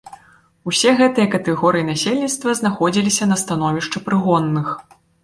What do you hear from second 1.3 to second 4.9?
катэгорыі насельніцтва знаходзіліся на становішчы прыгонных.